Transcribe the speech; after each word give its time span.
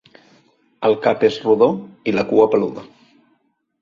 El 0.87 0.95
cap 1.03 1.27
és 1.29 1.37
rodó 1.45 1.69
i 2.13 2.17
la 2.17 2.25
cua 2.31 2.49
peluda. 2.55 2.87